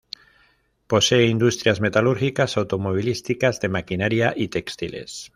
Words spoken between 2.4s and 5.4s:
automovilísticas, de maquinaria y textiles.